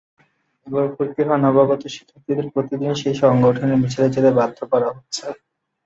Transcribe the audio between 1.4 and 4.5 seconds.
নবাগত শিক্ষার্থীদের প্রতিদিন সেই সংগঠনের মিছিলে যেতে